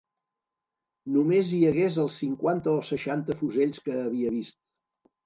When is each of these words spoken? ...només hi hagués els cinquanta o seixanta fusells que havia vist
...només 1.17 1.51
hi 1.57 1.59
hagués 1.67 1.99
els 2.03 2.15
cinquanta 2.21 2.71
o 2.77 2.87
seixanta 2.87 3.37
fusells 3.43 3.83
que 3.85 3.99
havia 4.07 4.33
vist 4.39 4.59